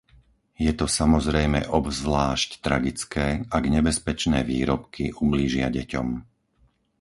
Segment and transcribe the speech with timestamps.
[0.65, 6.07] Je to samozrejme obzvlášť tragické, ak nebezpečné výrobky ublížia deťom.